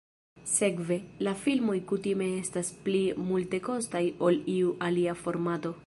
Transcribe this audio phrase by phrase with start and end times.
[0.51, 0.95] Sekve,
[1.27, 5.77] la filmoj kutime estas pli multekostaj ol iu alia formato.